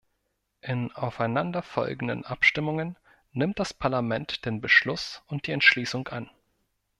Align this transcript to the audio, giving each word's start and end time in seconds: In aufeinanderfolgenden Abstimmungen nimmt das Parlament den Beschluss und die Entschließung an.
In 0.61 0.91
aufeinanderfolgenden 0.93 2.25
Abstimmungen 2.25 2.97
nimmt 3.33 3.59
das 3.59 3.71
Parlament 3.71 4.45
den 4.47 4.59
Beschluss 4.59 5.21
und 5.27 5.45
die 5.45 5.51
Entschließung 5.51 6.07
an. 6.07 6.27